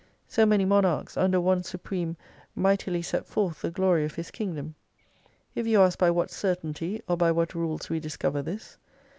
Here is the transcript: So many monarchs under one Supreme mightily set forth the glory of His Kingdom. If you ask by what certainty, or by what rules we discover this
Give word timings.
So 0.27 0.47
many 0.47 0.65
monarchs 0.65 1.15
under 1.15 1.39
one 1.39 1.61
Supreme 1.61 2.17
mightily 2.55 3.03
set 3.03 3.27
forth 3.27 3.61
the 3.61 3.69
glory 3.69 4.03
of 4.03 4.15
His 4.15 4.31
Kingdom. 4.31 4.73
If 5.53 5.67
you 5.67 5.79
ask 5.79 5.99
by 5.99 6.09
what 6.09 6.31
certainty, 6.31 7.03
or 7.07 7.15
by 7.15 7.31
what 7.31 7.53
rules 7.53 7.87
we 7.87 7.99
discover 7.99 8.41
this 8.41 8.79